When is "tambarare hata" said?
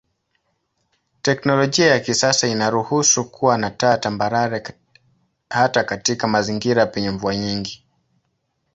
3.97-5.83